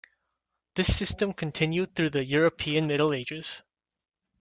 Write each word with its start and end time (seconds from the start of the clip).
This 0.73 0.97
system 0.97 1.31
continued 1.31 1.93
through 1.93 2.09
the 2.09 2.25
European 2.25 2.87
Middle 2.87 3.13
Ages. 3.13 3.61